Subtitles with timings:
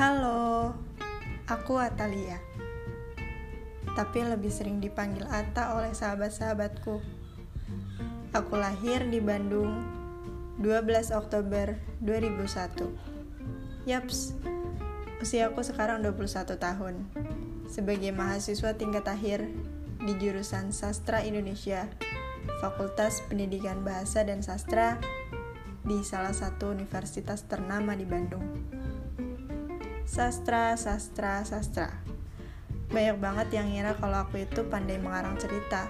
[0.00, 0.72] Halo,
[1.44, 2.40] aku Atalia.
[3.84, 7.04] Tapi lebih sering dipanggil Ata oleh sahabat-sahabatku.
[8.32, 9.84] Aku lahir di Bandung
[10.56, 12.88] 12 Oktober 2001.
[13.84, 14.40] Yaps,
[15.20, 17.04] usiaku sekarang 21 tahun.
[17.68, 19.52] Sebagai mahasiswa tingkat akhir
[20.00, 21.84] di jurusan Sastra Indonesia,
[22.64, 24.96] Fakultas Pendidikan Bahasa dan Sastra
[25.84, 28.79] di salah satu universitas ternama di Bandung.
[30.10, 31.86] Sastra, sastra, sastra.
[32.90, 35.86] Banyak banget yang ngira kalau aku itu pandai mengarang cerita.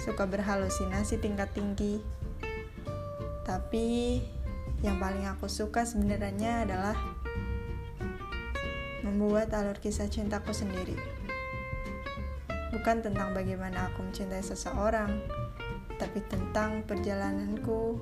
[0.00, 2.00] Suka berhalusinasi tingkat tinggi.
[3.44, 4.16] Tapi
[4.80, 6.96] yang paling aku suka sebenarnya adalah
[9.04, 10.96] membuat alur kisah cintaku sendiri.
[12.72, 15.20] Bukan tentang bagaimana aku mencintai seseorang,
[16.00, 18.00] tapi tentang perjalananku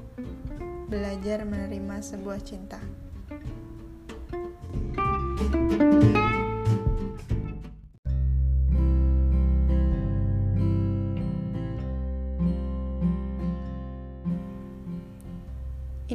[0.86, 2.78] belajar menerima sebuah cinta.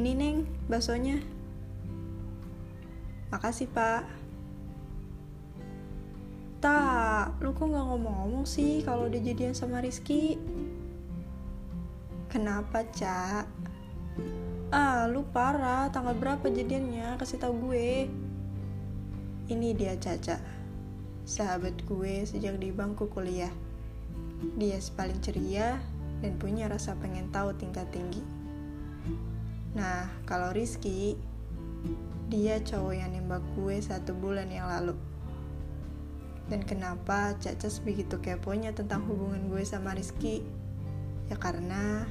[0.04, 1.16] Ini Neng, baksonya.
[3.32, 4.04] Makasih, Pak.
[6.60, 10.36] Tak, lu kok gak ngomong-ngomong sih kalau udah jadian sama Rizky?
[12.28, 13.48] Kenapa, Cak?
[14.68, 15.88] Ah, lu parah.
[15.88, 17.16] Tanggal berapa jadiannya?
[17.16, 18.04] Kasih tau gue.
[19.48, 20.36] Ini dia Caca.
[21.24, 23.56] Sahabat gue sejak di bangku kuliah.
[24.60, 25.80] Dia paling ceria
[26.20, 28.20] dan punya rasa pengen tahu tingkat tinggi.
[29.74, 31.18] Nah, kalau Rizky,
[32.30, 34.94] dia cowok yang nembak gue satu bulan yang lalu.
[36.46, 40.46] Dan kenapa Caca begitu keponya tentang hubungan gue sama Rizky?
[41.26, 42.06] Ya karena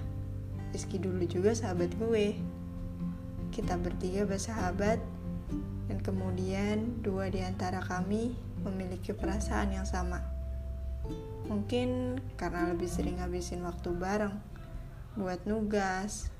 [0.75, 2.35] Rizky dulu juga sahabat gue.
[3.53, 4.97] Kita bertiga bersahabat,
[5.85, 8.33] dan kemudian dua di antara kami
[8.65, 10.25] memiliki perasaan yang sama.
[11.45, 14.33] Mungkin karena lebih sering habisin waktu bareng,
[15.13, 16.33] buat nugas,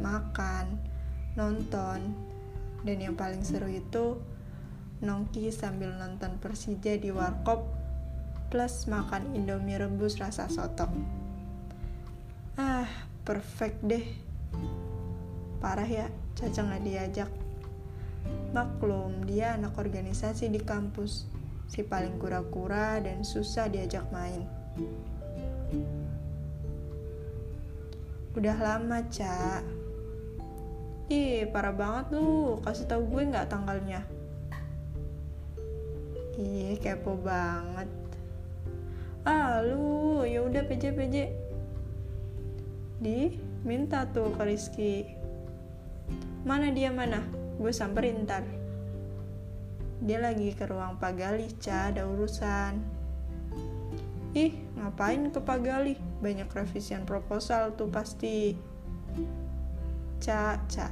[0.00, 0.78] makan,
[1.34, 2.12] nonton,
[2.82, 4.18] dan yang paling seru itu
[5.02, 7.66] nongki sambil nonton Persija di warkop
[8.52, 10.86] plus makan Indomie rebus rasa soto.
[12.54, 12.86] Ah,
[13.24, 14.06] perfect deh.
[15.58, 16.06] Parah ya
[16.36, 17.30] Caca nggak diajak.
[18.52, 21.24] Maklum dia anak organisasi di kampus.
[21.72, 24.44] Si paling kura-kura dan susah diajak main
[28.32, 29.60] udah lama Ca
[31.12, 32.56] ih parah banget lu.
[32.64, 34.00] Kasih tau gue nggak tanggalnya?
[36.40, 37.88] Ih kepo banget.
[39.28, 40.24] Ah lu.
[40.24, 41.16] Ya udah PJ PJ
[43.02, 43.36] di
[43.68, 44.94] minta tuh ke Rizky.
[46.48, 47.20] Mana dia mana?
[47.60, 48.48] Gue samperin ntar.
[50.02, 53.01] Dia lagi ke ruang Pak Galih Ca ada urusan
[54.32, 55.98] ih ngapain ke Pak Galih?
[56.24, 58.56] Banyak revisian proposal tuh pasti.
[60.22, 60.88] Ca, Ca.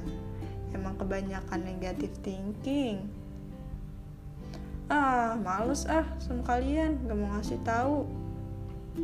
[0.71, 3.09] Emang kebanyakan negatif thinking.
[4.91, 7.01] Ah males ah sama kalian.
[7.07, 8.05] Gak mau ngasih tahu.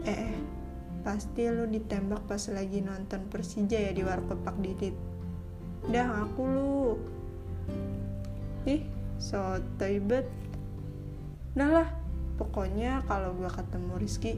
[0.03, 0.37] Eh, eh.
[1.01, 4.95] Pasti lu ditembak pas lagi nonton Persija ya di warkop Pak Didit.
[5.87, 6.99] Dah aku lu.
[8.67, 8.83] Ih,
[9.15, 9.39] so
[9.79, 10.27] bet.
[11.55, 11.87] Nah lah,
[12.37, 14.33] pokoknya kalau gue ketemu Rizky,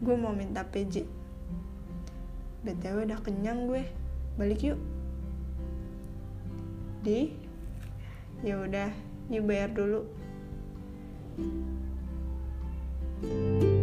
[0.00, 1.04] gue mau minta PJ.
[2.64, 3.84] BTW udah kenyang gue.
[4.38, 4.78] Balik yuk.
[7.02, 7.34] Di?
[8.46, 8.88] Ya udah,
[9.28, 10.06] yuk bayar dulu.
[13.20, 13.79] thank you